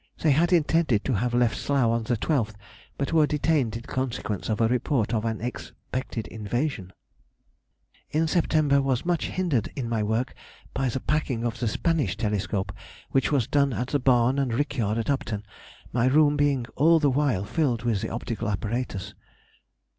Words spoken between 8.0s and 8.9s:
In September